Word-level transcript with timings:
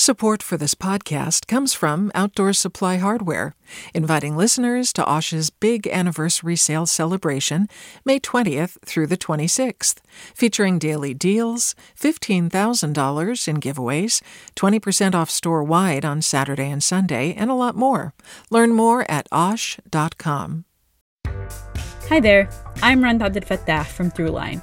Support 0.00 0.42
for 0.42 0.56
this 0.56 0.74
podcast 0.74 1.46
comes 1.46 1.74
from 1.74 2.10
Outdoor 2.14 2.54
Supply 2.54 2.96
Hardware, 2.96 3.54
inviting 3.92 4.34
listeners 4.34 4.94
to 4.94 5.04
Osh's 5.04 5.50
big 5.50 5.86
anniversary 5.88 6.56
sale 6.56 6.86
celebration, 6.86 7.68
May 8.02 8.18
20th 8.18 8.78
through 8.82 9.08
the 9.08 9.18
26th, 9.18 9.96
featuring 10.34 10.78
daily 10.78 11.12
deals, 11.12 11.74
$15,000 12.00 13.46
in 13.46 13.60
giveaways, 13.60 14.22
20% 14.56 15.14
off 15.14 15.28
store 15.28 15.62
wide 15.62 16.06
on 16.06 16.22
Saturday 16.22 16.70
and 16.70 16.82
Sunday, 16.82 17.34
and 17.34 17.50
a 17.50 17.54
lot 17.54 17.76
more. 17.76 18.14
Learn 18.48 18.70
more 18.70 19.04
at 19.10 19.28
osh.com. 19.30 20.64
Hi 22.08 22.20
there, 22.20 22.48
I'm 22.82 23.04
Rund 23.04 23.20
Abdelfatah 23.20 23.84
from 23.84 24.10
Throughline. 24.10 24.62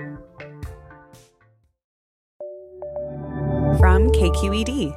From 3.81 4.11
KQED. 4.11 4.95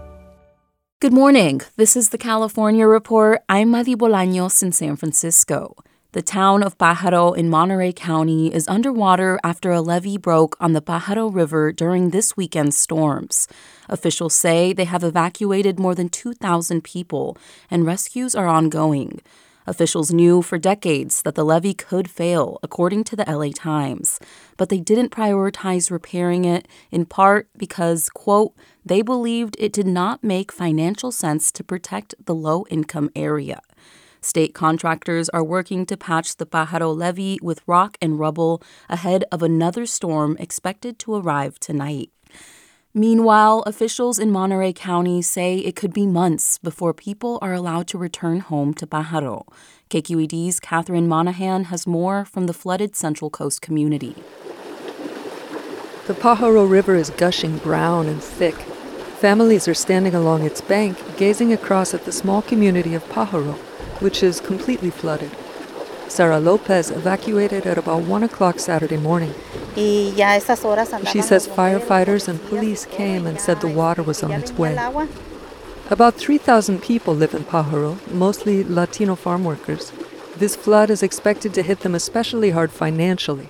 Good 1.01 1.12
morning. 1.15 1.62
This 1.79 1.97
is 1.97 2.11
the 2.11 2.19
California 2.19 2.87
Report. 2.87 3.41
I'm 3.48 3.70
Madi 3.70 3.97
Bolaños 3.97 4.62
in 4.62 4.73
San 4.73 4.97
Francisco. 4.97 5.75
The 6.12 6.20
town 6.20 6.62
of 6.62 6.77
Pajaro 6.77 7.34
in 7.34 7.48
Monterey 7.48 7.95
County 7.95 8.53
is 8.53 8.69
underwater 8.69 9.41
after 9.42 9.73
a 9.73 9.81
levee 9.81 10.19
broke 10.19 10.55
on 10.61 10.75
the 10.75 10.83
Pajaro 10.83 11.34
River 11.34 11.73
during 11.73 12.11
this 12.11 12.36
weekend's 12.36 12.78
storms. 12.78 13.48
Officials 13.89 14.34
say 14.34 14.75
they 14.75 14.84
have 14.84 15.03
evacuated 15.03 15.78
more 15.80 15.95
than 15.95 16.11
2,000 16.11 16.84
people, 16.84 17.39
and 17.70 17.86
rescues 17.86 18.34
are 18.34 18.47
ongoing. 18.47 19.23
Officials 19.67 20.12
knew 20.12 20.43
for 20.43 20.59
decades 20.59 21.23
that 21.23 21.34
the 21.34 21.45
levee 21.45 21.73
could 21.75 22.11
fail, 22.11 22.59
according 22.62 23.05
to 23.05 23.17
the 23.17 23.25
LA 23.27 23.51
Times, 23.55 24.20
but 24.59 24.69
they 24.69 24.79
didn't 24.79 25.11
prioritize 25.11 25.91
repairing 25.91 26.45
it, 26.45 26.69
in 26.91 27.07
part 27.07 27.48
because, 27.57 28.11
quote, 28.11 28.55
they 28.85 29.01
believed 29.01 29.57
it 29.59 29.73
did 29.73 29.87
not 29.87 30.23
make 30.23 30.53
financial 30.53 31.11
sense 31.11 31.51
to 31.53 31.65
protect 31.65 32.15
the 32.27 32.35
low 32.35 32.67
income 32.69 33.09
area. 33.17 33.61
State 34.20 34.55
contractors 34.55 35.29
are 35.31 35.45
working 35.45 35.85
to 35.85 35.97
patch 35.98 36.37
the 36.37 36.47
Pajaro 36.47 36.97
levee 36.97 37.39
with 37.42 37.61
rock 37.67 37.98
and 38.01 38.19
rubble 38.19 38.62
ahead 38.89 39.25
of 39.31 39.42
another 39.42 39.85
storm 39.85 40.37
expected 40.41 40.98
to 40.98 41.15
arrive 41.15 41.59
tonight. 41.59 42.11
Meanwhile, 42.97 43.64
officials 43.67 44.20
in 44.20 44.31
Monterey 44.31 44.73
County 44.73 45.20
say 45.20 45.56
it 45.56 45.75
could 45.75 45.92
be 45.92 46.06
months 46.06 46.59
before 46.59 46.95
people 46.95 47.41
are 47.42 47.53
allowed 47.53 47.89
to 47.89 47.98
return 47.98 48.39
home 48.39 48.73
to 48.75 48.86
Pajaro. 48.86 49.48
KQED's 49.91 50.61
Katherine 50.61 51.09
Monahan 51.09 51.64
has 51.64 51.89
more 51.89 52.25
from 52.25 52.47
the 52.47 52.53
flooded 52.53 52.95
Central 52.95 53.31
Coast 53.31 53.61
community. 53.61 54.14
The 56.06 56.14
Pajaro 56.14 56.70
River 56.70 56.95
is 56.95 57.11
gushing 57.11 57.59
brown 57.59 58.06
and 58.06 58.23
thick. 58.23 58.55
Families 59.19 59.67
are 59.67 59.75
standing 59.75 60.14
along 60.14 60.45
its 60.45 60.61
bank, 60.61 60.97
gazing 61.17 61.53
across 61.53 61.95
at 61.95 62.05
the 62.05 62.12
small 62.12 62.42
community 62.42 62.95
of 62.95 63.03
Pajaro, 63.08 63.55
which 64.01 64.23
is 64.23 64.41
completely 64.41 64.91
flooded. 64.91 65.33
Sarah 66.15 66.39
Lopez 66.39 66.93
evacuated 66.93 67.67
at 67.67 67.77
about 67.77 68.03
1 68.03 68.23
o'clock 68.23 68.61
Saturday 68.61 68.97
morning. 68.97 69.34
She 69.75 70.13
says 70.13 71.48
firefighters 71.48 72.29
and 72.29 72.41
police 72.45 72.86
came 72.86 73.27
and 73.27 73.41
said 73.41 73.61
the 73.61 73.67
water 73.67 74.05
was 74.05 74.23
on 74.23 74.30
its 74.30 74.53
way. 74.53 74.77
About 75.91 76.14
3,000 76.14 76.80
people 76.80 77.17
live 77.17 77.35
in 77.35 77.42
Pajaro, 77.42 77.98
mostly 78.13 78.63
Latino 78.63 79.17
farm 79.17 79.42
workers. 79.42 79.91
This 80.36 80.55
flood 80.55 80.89
is 80.89 81.03
expected 81.03 81.53
to 81.55 81.64
hit 81.64 81.80
them 81.80 81.97
especially 81.97 82.51
hard 82.51 82.70
financially, 82.70 83.48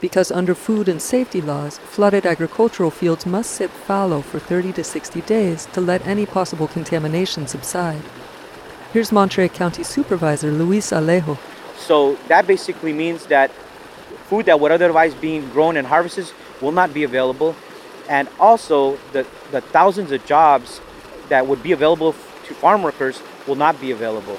because 0.00 0.32
under 0.32 0.54
food 0.54 0.88
and 0.88 1.02
safety 1.02 1.42
laws, 1.42 1.76
flooded 1.76 2.24
agricultural 2.24 2.90
fields 2.90 3.26
must 3.26 3.50
sit 3.50 3.68
fallow 3.70 4.22
for 4.22 4.38
30 4.38 4.72
to 4.72 4.82
60 4.82 5.20
days 5.20 5.66
to 5.74 5.82
let 5.82 6.06
any 6.06 6.24
possible 6.24 6.66
contamination 6.66 7.46
subside. 7.46 8.00
Here's 8.94 9.12
Monterey 9.12 9.50
County 9.50 9.82
Supervisor 9.82 10.50
Luis 10.50 10.92
Alejo. 10.92 11.36
So 11.78 12.16
that 12.28 12.46
basically 12.46 12.92
means 12.92 13.26
that 13.26 13.50
food 14.28 14.46
that 14.46 14.58
would 14.60 14.72
otherwise 14.72 15.14
be 15.14 15.40
grown 15.40 15.76
and 15.76 15.86
harvested 15.86 16.32
will 16.60 16.72
not 16.72 16.92
be 16.92 17.04
available. 17.04 17.54
And 18.08 18.28
also, 18.38 18.98
the, 19.12 19.26
the 19.50 19.60
thousands 19.60 20.12
of 20.12 20.24
jobs 20.26 20.80
that 21.28 21.46
would 21.46 21.62
be 21.62 21.72
available 21.72 22.12
to 22.12 22.54
farm 22.54 22.82
workers 22.82 23.20
will 23.46 23.56
not 23.56 23.80
be 23.80 23.90
available. 23.90 24.38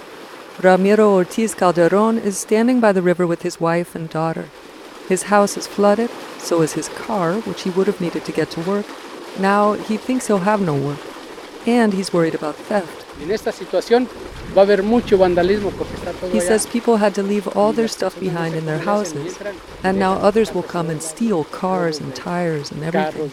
Ramiro 0.61 1.13
Ortiz 1.13 1.53
Calderon 1.53 2.17
is 2.17 2.37
standing 2.37 2.79
by 2.79 2.91
the 2.91 3.01
river 3.01 3.27
with 3.27 3.43
his 3.43 3.59
wife 3.59 3.93
and 3.93 4.09
daughter. 4.09 4.45
His 5.07 5.23
house 5.23 5.55
is 5.55 5.67
flooded, 5.67 6.09
so 6.39 6.61
is 6.61 6.73
his 6.73 6.89
car, 6.89 7.35
which 7.41 7.61
he 7.61 7.69
would 7.69 7.87
have 7.87 8.01
needed 8.01 8.25
to 8.25 8.31
get 8.31 8.49
to 8.51 8.61
work. 8.61 8.85
Now 9.39 9.73
he 9.73 9.97
thinks 9.97 10.27
he'll 10.27 10.39
have 10.39 10.61
no 10.61 10.75
work, 10.75 10.99
and 11.67 11.93
he's 11.93 12.11
worried 12.11 12.35
about 12.35 12.55
theft. 12.55 13.05
En 13.21 13.31
esta 13.31 13.51
situación 13.51 14.07
va 14.57 14.63
a 14.63 14.65
haber 14.65 14.81
mucho 14.81 15.19
vandalismo 15.19 15.71
porque 15.71 15.93
está 15.93 16.11
todo 16.13 16.31
He 16.33 16.39
says 16.39 16.65
people 16.65 16.97
had 16.97 17.13
to 17.13 17.21
leave 17.21 17.47
all 17.55 17.73
their 17.73 17.87
stuff 17.87 18.19
behind 18.19 18.55
in 18.55 18.65
their 18.65 18.79
houses, 18.79 19.37
and 19.83 19.99
now 19.99 20.13
others 20.13 20.51
will 20.51 20.63
come 20.63 20.89
and 20.89 21.01
steal 21.01 21.43
cars 21.43 21.99
and 21.99 22.15
tires 22.15 22.71
and 22.71 22.83
everything. 22.83 23.29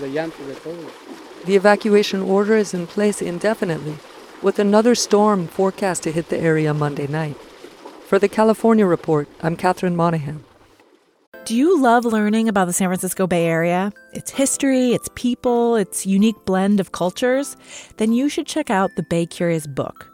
The 1.46 1.56
evacuation 1.56 2.20
order 2.20 2.56
is 2.56 2.74
in 2.74 2.86
place 2.86 3.22
indefinitely, 3.22 3.96
with 4.42 4.58
another 4.58 4.94
storm 4.94 5.46
forecast 5.46 6.02
to 6.02 6.12
hit 6.12 6.28
the 6.28 6.38
area 6.38 6.74
Monday 6.74 7.06
night. 7.06 7.36
For 8.06 8.18
the 8.18 8.28
California 8.28 8.84
Report, 8.84 9.26
I'm 9.42 9.56
Katherine 9.56 9.96
Monahan. 9.96 10.44
Do 11.46 11.56
you 11.56 11.80
love 11.80 12.04
learning 12.04 12.48
about 12.48 12.66
the 12.66 12.72
San 12.72 12.88
Francisco 12.88 13.26
Bay 13.26 13.46
Area? 13.46 13.92
Its 14.12 14.30
history, 14.30 14.92
its 14.92 15.08
people, 15.14 15.76
its 15.76 16.06
unique 16.06 16.40
blend 16.44 16.80
of 16.80 16.92
cultures? 16.92 17.56
Then 17.96 18.12
you 18.12 18.28
should 18.28 18.46
check 18.46 18.70
out 18.70 18.90
the 18.96 19.02
Bay 19.02 19.26
Curious 19.26 19.66
book. 19.66 20.13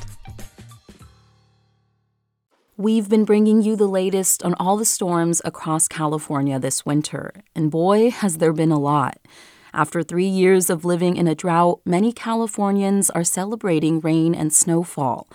We've 2.81 3.07
been 3.07 3.25
bringing 3.25 3.61
you 3.61 3.75
the 3.75 3.85
latest 3.85 4.41
on 4.41 4.55
all 4.55 4.75
the 4.75 4.85
storms 4.85 5.39
across 5.45 5.87
California 5.87 6.57
this 6.57 6.83
winter, 6.83 7.31
and 7.53 7.69
boy, 7.69 8.09
has 8.09 8.39
there 8.39 8.53
been 8.53 8.71
a 8.71 8.79
lot. 8.79 9.19
After 9.71 10.01
three 10.01 10.25
years 10.25 10.67
of 10.67 10.83
living 10.83 11.15
in 11.15 11.27
a 11.27 11.35
drought, 11.35 11.81
many 11.85 12.11
Californians 12.11 13.11
are 13.11 13.23
celebrating 13.23 13.99
rain 13.99 14.33
and 14.33 14.51
snowfall. 14.51 15.27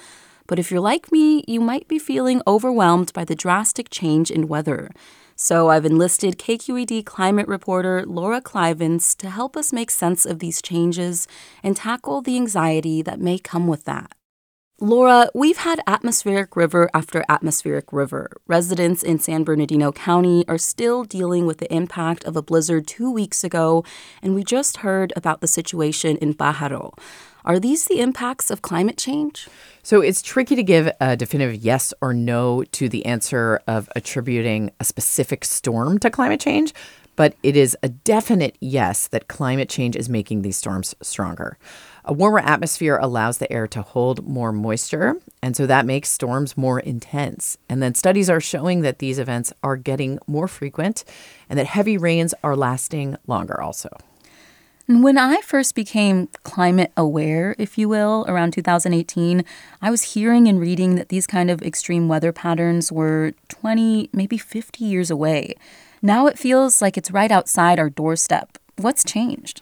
But 0.48 0.58
if 0.58 0.72
you're 0.72 0.80
like 0.80 1.12
me, 1.12 1.44
you 1.46 1.60
might 1.60 1.86
be 1.86 2.00
feeling 2.00 2.42
overwhelmed 2.48 3.12
by 3.12 3.24
the 3.24 3.36
drastic 3.36 3.90
change 3.90 4.28
in 4.28 4.48
weather. 4.48 4.90
So 5.36 5.68
I've 5.68 5.86
enlisted 5.86 6.40
KQED 6.40 7.06
climate 7.06 7.46
reporter 7.46 8.04
Laura 8.04 8.40
Klivans 8.40 9.14
to 9.14 9.30
help 9.30 9.56
us 9.56 9.72
make 9.72 9.92
sense 9.92 10.26
of 10.26 10.40
these 10.40 10.60
changes 10.60 11.28
and 11.62 11.76
tackle 11.76 12.22
the 12.22 12.34
anxiety 12.34 13.02
that 13.02 13.20
may 13.20 13.38
come 13.38 13.68
with 13.68 13.84
that. 13.84 14.15
Laura, 14.78 15.30
we've 15.34 15.56
had 15.56 15.80
atmospheric 15.86 16.54
river 16.54 16.90
after 16.92 17.24
atmospheric 17.30 17.94
river. 17.94 18.30
Residents 18.46 19.02
in 19.02 19.18
San 19.18 19.42
Bernardino 19.42 19.90
County 19.90 20.44
are 20.48 20.58
still 20.58 21.02
dealing 21.02 21.46
with 21.46 21.56
the 21.56 21.72
impact 21.72 22.24
of 22.24 22.36
a 22.36 22.42
blizzard 22.42 22.86
two 22.86 23.10
weeks 23.10 23.42
ago, 23.42 23.86
and 24.20 24.34
we 24.34 24.44
just 24.44 24.78
heard 24.78 25.14
about 25.16 25.40
the 25.40 25.46
situation 25.46 26.18
in 26.18 26.34
Pajaro. 26.34 26.92
Are 27.42 27.58
these 27.58 27.86
the 27.86 28.00
impacts 28.00 28.50
of 28.50 28.60
climate 28.60 28.98
change? 28.98 29.48
So 29.82 30.02
it's 30.02 30.20
tricky 30.20 30.56
to 30.56 30.62
give 30.62 30.90
a 31.00 31.16
definitive 31.16 31.64
yes 31.64 31.94
or 32.02 32.12
no 32.12 32.62
to 32.72 32.90
the 32.90 33.06
answer 33.06 33.60
of 33.66 33.88
attributing 33.96 34.72
a 34.78 34.84
specific 34.84 35.46
storm 35.46 35.98
to 36.00 36.10
climate 36.10 36.40
change, 36.40 36.74
but 37.16 37.34
it 37.42 37.56
is 37.56 37.76
a 37.82 37.88
definite 37.88 38.56
yes 38.60 39.08
that 39.08 39.28
climate 39.28 39.68
change 39.68 39.96
is 39.96 40.08
making 40.08 40.42
these 40.42 40.56
storms 40.56 40.94
stronger. 41.02 41.58
A 42.04 42.12
warmer 42.12 42.38
atmosphere 42.38 42.98
allows 42.98 43.38
the 43.38 43.52
air 43.52 43.66
to 43.66 43.82
hold 43.82 44.28
more 44.28 44.52
moisture, 44.52 45.16
and 45.42 45.56
so 45.56 45.66
that 45.66 45.86
makes 45.86 46.08
storms 46.08 46.56
more 46.56 46.78
intense. 46.78 47.58
And 47.68 47.82
then 47.82 47.94
studies 47.94 48.30
are 48.30 48.40
showing 48.40 48.82
that 48.82 49.00
these 49.00 49.18
events 49.18 49.52
are 49.64 49.76
getting 49.76 50.20
more 50.28 50.46
frequent 50.46 51.04
and 51.50 51.58
that 51.58 51.66
heavy 51.66 51.98
rains 51.98 52.32
are 52.44 52.54
lasting 52.54 53.16
longer 53.26 53.60
also. 53.60 53.88
When 54.88 55.18
I 55.18 55.40
first 55.40 55.74
became 55.74 56.28
climate 56.44 56.92
aware, 56.96 57.56
if 57.58 57.76
you 57.76 57.88
will, 57.88 58.24
around 58.28 58.52
2018, 58.52 59.44
I 59.82 59.90
was 59.90 60.14
hearing 60.14 60.46
and 60.46 60.60
reading 60.60 60.94
that 60.94 61.08
these 61.08 61.26
kind 61.26 61.50
of 61.50 61.60
extreme 61.60 62.06
weather 62.06 62.30
patterns 62.30 62.92
were 62.92 63.32
20, 63.48 64.10
maybe 64.12 64.38
50 64.38 64.84
years 64.84 65.10
away. 65.10 65.56
Now 66.06 66.28
it 66.28 66.38
feels 66.38 66.80
like 66.80 66.96
it's 66.96 67.10
right 67.10 67.32
outside 67.32 67.80
our 67.80 67.90
doorstep. 67.90 68.58
What's 68.76 69.02
changed? 69.02 69.60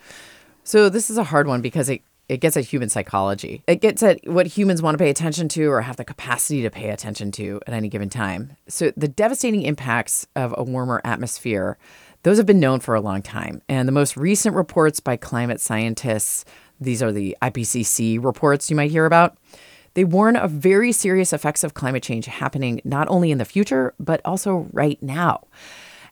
So, 0.62 0.90
this 0.90 1.08
is 1.08 1.16
a 1.16 1.24
hard 1.24 1.46
one 1.46 1.62
because 1.62 1.88
it 1.88 2.02
it 2.28 2.40
gets 2.40 2.54
at 2.58 2.66
human 2.66 2.90
psychology. 2.90 3.62
It 3.66 3.80
gets 3.80 4.02
at 4.02 4.20
what 4.26 4.46
humans 4.46 4.82
want 4.82 4.94
to 4.94 5.02
pay 5.02 5.08
attention 5.08 5.48
to 5.50 5.70
or 5.70 5.80
have 5.80 5.96
the 5.96 6.04
capacity 6.04 6.60
to 6.60 6.70
pay 6.70 6.90
attention 6.90 7.32
to 7.32 7.62
at 7.66 7.72
any 7.72 7.88
given 7.88 8.10
time. 8.10 8.58
So, 8.68 8.92
the 8.94 9.08
devastating 9.08 9.62
impacts 9.62 10.26
of 10.36 10.54
a 10.58 10.62
warmer 10.62 11.00
atmosphere, 11.02 11.78
those 12.24 12.36
have 12.36 12.44
been 12.44 12.60
known 12.60 12.80
for 12.80 12.94
a 12.94 13.00
long 13.00 13.22
time. 13.22 13.62
And 13.66 13.88
the 13.88 13.92
most 13.92 14.14
recent 14.14 14.54
reports 14.54 15.00
by 15.00 15.16
climate 15.16 15.62
scientists, 15.62 16.44
these 16.78 17.02
are 17.02 17.10
the 17.10 17.38
IPCC 17.40 18.22
reports 18.22 18.68
you 18.68 18.76
might 18.76 18.90
hear 18.90 19.06
about, 19.06 19.38
they 19.94 20.04
warn 20.04 20.36
of 20.36 20.50
very 20.50 20.92
serious 20.92 21.32
effects 21.32 21.64
of 21.64 21.72
climate 21.72 22.02
change 22.02 22.26
happening 22.26 22.82
not 22.84 23.08
only 23.08 23.30
in 23.30 23.38
the 23.38 23.46
future, 23.46 23.94
but 23.98 24.20
also 24.26 24.68
right 24.74 25.02
now. 25.02 25.44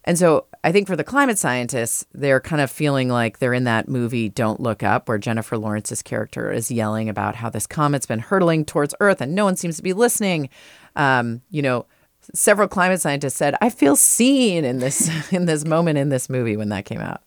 And 0.04 0.18
so 0.18 0.46
I 0.64 0.72
think 0.72 0.88
for 0.88 0.96
the 0.96 1.04
climate 1.04 1.38
scientists, 1.38 2.04
they're 2.12 2.40
kind 2.40 2.60
of 2.60 2.70
feeling 2.70 3.08
like 3.08 3.38
they're 3.38 3.54
in 3.54 3.64
that 3.64 3.88
movie 3.88 4.28
Don't 4.28 4.60
Look 4.60 4.82
Up, 4.82 5.08
where 5.08 5.18
Jennifer 5.18 5.56
Lawrence's 5.56 6.02
character 6.02 6.50
is 6.50 6.70
yelling 6.70 7.08
about 7.08 7.36
how 7.36 7.50
this 7.50 7.66
comet's 7.66 8.06
been 8.06 8.18
hurtling 8.18 8.64
towards 8.64 8.94
Earth 9.00 9.20
and 9.20 9.34
no 9.34 9.44
one 9.44 9.56
seems 9.56 9.76
to 9.76 9.82
be 9.82 9.92
listening. 9.92 10.48
Um, 10.96 11.42
you 11.50 11.62
know, 11.62 11.86
several 12.34 12.68
climate 12.68 13.00
scientists 13.00 13.36
said, 13.36 13.56
I 13.60 13.70
feel 13.70 13.96
seen 13.96 14.64
in 14.64 14.78
this 14.78 15.10
in 15.32 15.46
this 15.46 15.64
moment 15.64 15.98
in 15.98 16.08
this 16.08 16.28
movie 16.28 16.56
when 16.56 16.68
that 16.70 16.84
came 16.84 17.00
out. 17.00 17.22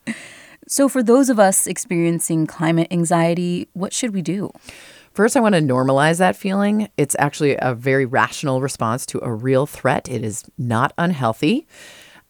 So 0.68 0.90
for 0.90 1.04
those 1.04 1.30
of 1.30 1.40
us 1.40 1.68
experiencing 1.68 2.48
climate 2.48 2.88
anxiety, 2.92 3.70
what 3.74 3.94
should 3.94 4.14
we 4.14 4.22
do? 4.22 4.52
First, 5.14 5.38
I 5.38 5.40
want 5.40 5.56
to 5.56 5.62
normalize 5.62 6.18
that 6.18 6.36
feeling. 6.36 6.90
It's 6.98 7.16
actually 7.20 7.56
a 7.60 7.74
very 7.74 8.06
rational 8.06 8.60
response 8.62 9.06
to 9.08 9.24
a 9.24 9.32
real 9.32 9.66
threat. 9.66 10.10
It 10.10 10.26
is 10.26 10.44
not 10.58 10.92
unhealthy. 10.98 11.68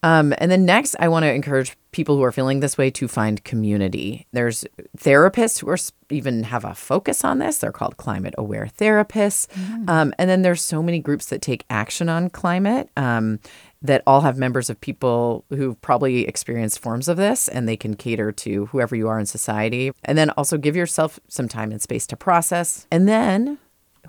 Um, 0.06 0.36
and 0.38 0.52
then 0.52 0.66
next, 0.66 0.96
I 1.00 1.08
want 1.08 1.24
to 1.24 1.34
encourage 1.34 1.76
people 1.92 2.16
who 2.16 2.24
are 2.24 2.32
feeling 2.32 2.60
this 2.60 2.78
way 2.78 2.92
to 2.92 3.08
find 3.08 3.44
community. 3.44 4.28
There's 4.34 4.64
therapists 4.96 5.60
who 5.60 5.70
are 5.70 5.78
even 6.12 6.44
have 6.44 6.64
a 6.64 6.76
focus 6.76 7.26
on 7.26 7.40
this. 7.40 7.58
They're 7.58 7.72
called 7.72 7.98
climate 7.98 8.36
aware 8.38 8.68
therapists. 8.68 9.48
Mm. 9.48 9.90
Um, 9.90 10.14
and 10.20 10.30
then 10.30 10.44
there's 10.44 10.62
so 10.62 10.84
many 10.84 11.00
groups 11.00 11.26
that 11.30 11.42
take 11.42 11.66
action 11.72 12.08
on 12.08 12.30
climate 12.30 12.92
um, 12.96 13.40
that 13.82 14.04
all 14.06 14.22
have 14.22 14.38
members 14.38 14.70
of 14.70 14.80
people 14.80 15.44
who've 15.50 15.82
probably 15.82 16.28
experienced 16.28 16.78
forms 16.78 17.08
of 17.08 17.18
this, 17.18 17.48
and 17.48 17.68
they 17.68 17.78
can 17.78 17.96
cater 17.96 18.32
to 18.32 18.68
whoever 18.68 18.96
you 18.96 19.08
are 19.08 19.18
in 19.18 19.26
society. 19.26 19.92
And 20.04 20.20
then 20.20 20.30
also 20.32 20.60
give 20.60 20.76
yourself 20.76 21.20
some 21.30 21.48
time 21.48 21.72
and 21.72 21.82
space 21.82 22.06
to 22.08 22.16
process. 22.16 22.86
And 22.92 23.08
then 23.08 23.58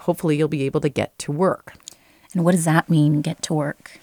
hopefully 0.01 0.37
you'll 0.37 0.49
be 0.49 0.65
able 0.65 0.83
to 0.83 0.91
get 0.91 1.19
to 1.21 1.33
work. 1.33 1.73
And 2.35 2.45
what 2.45 2.53
does 2.53 2.67
that 2.67 2.91
mean, 2.91 3.23
get 3.23 3.41
to 3.45 3.55
work? 3.55 3.99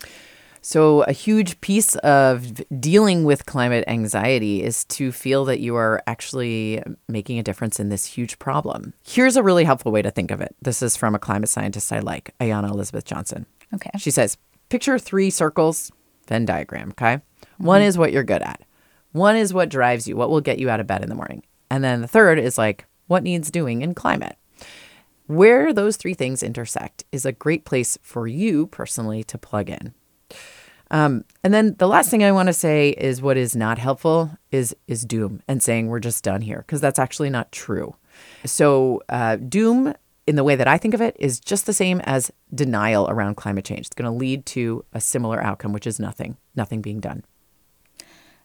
So, 0.65 1.01
a 1.01 1.11
huge 1.11 1.59
piece 1.59 1.97
of 1.97 2.63
dealing 2.79 3.25
with 3.25 3.45
climate 3.45 3.83
anxiety 3.85 4.63
is 4.63 4.85
to 4.85 5.11
feel 5.11 5.43
that 5.43 5.59
you 5.59 5.75
are 5.75 6.01
actually 6.07 6.81
making 7.09 7.37
a 7.37 7.43
difference 7.43 7.81
in 7.81 7.89
this 7.89 8.05
huge 8.05 8.39
problem. 8.39 8.93
Here's 9.03 9.35
a 9.35 9.43
really 9.43 9.65
helpful 9.65 9.91
way 9.91 10.01
to 10.01 10.09
think 10.09 10.31
of 10.31 10.39
it. 10.39 10.55
This 10.61 10.81
is 10.81 10.95
from 10.95 11.15
a 11.15 11.19
climate 11.19 11.49
scientist 11.49 11.91
I 11.91 11.99
like, 11.99 12.33
Ayana 12.39 12.69
Elizabeth 12.69 13.03
Johnson. 13.03 13.45
Okay. 13.73 13.89
She 13.97 14.09
says, 14.09 14.37
picture 14.69 14.97
three 14.97 15.29
circles, 15.29 15.91
Venn 16.29 16.45
diagram, 16.45 16.91
okay? 16.91 17.15
Mm-hmm. 17.15 17.65
One 17.65 17.81
is 17.81 17.97
what 17.97 18.13
you're 18.13 18.23
good 18.23 18.41
at, 18.41 18.61
one 19.11 19.35
is 19.35 19.53
what 19.53 19.67
drives 19.67 20.07
you, 20.07 20.15
what 20.15 20.29
will 20.29 20.39
get 20.39 20.59
you 20.59 20.69
out 20.69 20.79
of 20.79 20.87
bed 20.87 21.03
in 21.03 21.09
the 21.09 21.15
morning. 21.15 21.43
And 21.69 21.83
then 21.83 21.99
the 21.99 22.07
third 22.07 22.39
is 22.39 22.57
like, 22.57 22.85
what 23.07 23.23
needs 23.23 23.51
doing 23.51 23.81
in 23.81 23.93
climate? 23.93 24.37
Where 25.27 25.73
those 25.73 25.97
three 25.97 26.13
things 26.13 26.41
intersect 26.41 27.03
is 27.11 27.25
a 27.25 27.33
great 27.33 27.65
place 27.65 27.97
for 28.01 28.27
you 28.27 28.67
personally 28.67 29.25
to 29.25 29.37
plug 29.37 29.69
in. 29.69 29.93
Um, 30.93 31.25
and 31.43 31.51
then 31.51 31.75
the 31.79 31.87
last 31.87 32.11
thing 32.11 32.23
I 32.23 32.31
want 32.31 32.47
to 32.47 32.53
say 32.53 32.89
is 32.91 33.19
what 33.19 33.35
is 33.35 33.55
not 33.55 33.79
helpful 33.79 34.29
is 34.51 34.75
is 34.87 35.03
doom 35.03 35.41
and 35.47 35.61
saying 35.61 35.87
we're 35.87 35.99
just 35.99 36.23
done 36.23 36.41
here 36.41 36.59
because 36.59 36.79
that's 36.79 36.99
actually 36.99 37.31
not 37.31 37.51
true. 37.51 37.95
So 38.45 39.01
uh, 39.09 39.37
doom 39.37 39.95
in 40.27 40.35
the 40.35 40.43
way 40.43 40.55
that 40.55 40.67
I 40.67 40.77
think 40.77 40.93
of 40.93 41.01
it 41.01 41.17
is 41.19 41.39
just 41.39 41.65
the 41.65 41.73
same 41.73 41.99
as 42.01 42.31
denial 42.53 43.09
around 43.09 43.35
climate 43.35 43.65
change. 43.65 43.87
It's 43.87 43.95
going 43.95 44.09
to 44.09 44.17
lead 44.17 44.45
to 44.47 44.85
a 44.93 45.01
similar 45.01 45.43
outcome, 45.43 45.73
which 45.73 45.87
is 45.87 45.99
nothing, 45.99 46.37
nothing 46.55 46.81
being 46.81 46.99
done. 46.99 47.25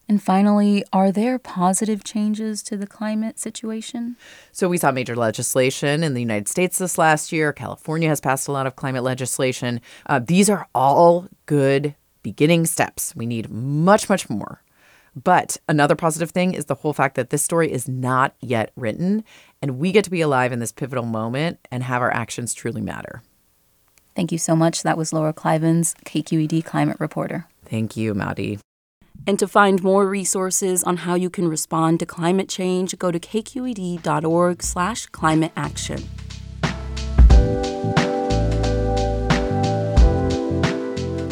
And 0.09 0.23
finally, 0.23 0.83
are 0.91 1.13
there 1.13 1.39
positive 1.39 2.03
changes 2.03 2.63
to 2.63 2.79
the 2.79 2.87
climate 2.87 3.39
situation? 3.39 4.17
So, 4.53 4.67
we 4.67 4.79
saw 4.79 4.91
major 4.91 5.15
legislation 5.15 6.03
in 6.03 6.15
the 6.15 6.21
United 6.21 6.49
States 6.49 6.79
this 6.79 6.97
last 6.97 7.31
year. 7.31 7.53
California 7.53 8.09
has 8.09 8.23
passed 8.23 8.49
a 8.49 8.53
lot 8.53 8.67
of 8.67 8.75
climate 8.75 9.03
legislation. 9.03 9.83
Uh, 10.07 10.19
these 10.19 10.49
are 10.49 10.67
all 10.75 11.29
good 11.45 11.95
beginning 12.29 12.67
steps. 12.67 13.17
We 13.17 13.25
need 13.25 13.49
much, 13.49 14.11
much 14.11 14.29
more. 14.29 14.63
But 15.17 15.57
another 15.67 15.97
positive 15.97 16.31
thing 16.31 16.53
is 16.53 16.67
the 16.67 16.75
whole 16.75 16.93
fact 16.93 17.15
that 17.15 17.31
this 17.31 17.43
story 17.43 17.73
is 17.73 17.89
not 17.89 18.35
yet 18.41 18.71
written, 18.77 19.25
and 19.63 19.79
we 19.79 19.93
get 19.93 20.05
to 20.05 20.11
be 20.11 20.21
alive 20.21 20.53
in 20.53 20.59
this 20.59 20.71
pivotal 20.71 21.07
moment 21.07 21.59
and 21.71 21.83
have 21.83 22.03
our 22.03 22.13
actions 22.13 22.53
truly 22.53 22.83
matter. 22.83 23.23
Thank 24.15 24.31
you 24.31 24.37
so 24.37 24.55
much. 24.55 24.83
That 24.83 24.99
was 24.99 25.11
Laura 25.11 25.33
Klivans, 25.33 25.95
KQED 26.05 26.67
climate 26.67 26.99
reporter. 27.01 27.47
Thank 27.65 27.97
you, 27.97 28.13
Madi. 28.13 28.59
And 29.27 29.39
to 29.39 29.49
find 29.49 29.83
more 29.83 30.07
resources 30.07 30.85
on 30.85 30.99
how 30.99 31.15
you 31.15 31.31
can 31.31 31.49
respond 31.49 31.99
to 32.01 32.07
climate 32.07 32.51
change, 32.51 32.97
go 32.99 33.11
to 33.11 33.19
kqed.org 33.19 34.63
slash 34.63 35.07
climate 35.07 35.53
action. 35.57 36.05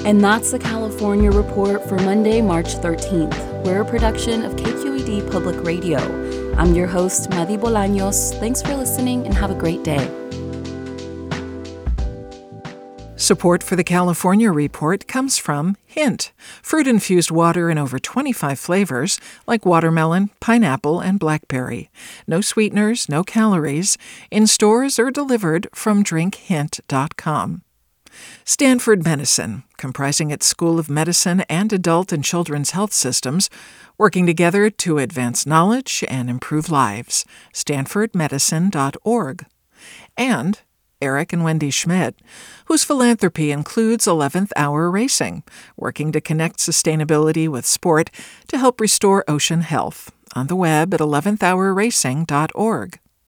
And 0.07 0.23
that's 0.23 0.53
the 0.53 0.59
California 0.61 1.33
Report 1.33 1.83
for 1.89 1.97
Monday, 1.97 2.41
March 2.41 2.77
13th. 2.77 3.65
We're 3.65 3.81
a 3.81 3.85
production 3.85 4.45
of 4.45 4.55
KQED 4.55 5.33
Public 5.33 5.61
Radio. 5.65 5.99
I'm 6.57 6.75
your 6.75 6.87
host, 6.87 7.29
Madi 7.31 7.57
Bolaños. 7.57 8.39
Thanks 8.39 8.63
for 8.63 8.77
listening 8.77 9.27
and 9.27 9.35
have 9.35 9.51
a 9.51 9.55
great 9.57 9.83
day. 9.83 10.09
Support 13.17 13.65
for 13.65 13.75
the 13.75 13.83
California 13.83 14.53
Report 14.53 15.09
comes 15.09 15.39
from 15.39 15.77
Hint, 15.85 16.33
fruit 16.63 16.87
infused 16.87 17.33
water 17.33 17.69
in 17.69 17.77
over 17.77 17.99
25 17.99 18.61
flavors 18.61 19.19
like 19.49 19.67
watermelon, 19.67 20.31
pineapple, 20.39 21.01
and 21.01 21.19
blackberry. 21.19 21.91
No 22.29 22.41
sweeteners, 22.41 23.09
no 23.09 23.25
calories. 23.25 23.99
In 24.31 24.47
stores 24.47 25.01
or 25.01 25.11
delivered 25.11 25.67
from 25.75 26.05
drinkhint.com. 26.05 27.63
Stanford 28.45 29.05
Medicine, 29.05 29.65
comprising 29.77 30.31
its 30.31 30.47
School 30.47 30.79
of 30.79 30.89
Medicine 30.91 31.43
and 31.49 31.73
Adult 31.73 32.13
and 32.13 32.25
Children's 32.25 32.71
Health 32.71 32.93
Systems, 32.93 33.51
working 33.99 34.27
together 34.27 34.71
to 34.71 34.99
advance 34.99 35.47
knowledge 35.47 36.05
and 36.09 36.29
improve 36.31 36.71
lives. 36.71 37.25
StanfordMedicine.org. 37.53 39.47
And 40.17 40.61
Eric 41.03 41.33
and 41.33 41.45
Wendy 41.45 41.71
Schmidt, 41.71 42.17
whose 42.67 42.85
philanthropy 42.85 43.51
includes 43.51 44.07
11th 44.07 44.51
Hour 44.57 44.91
Racing, 44.91 45.43
working 45.77 46.11
to 46.13 46.21
connect 46.21 46.59
sustainability 46.59 47.49
with 47.49 47.67
sport 47.67 48.11
to 48.49 48.59
help 48.59 48.81
restore 48.81 49.25
ocean 49.29 49.61
health. 49.61 50.11
On 50.35 50.47
the 50.49 50.57
web 50.57 50.93
at 50.95 51.01
11thhourracing.org. 51.01 52.99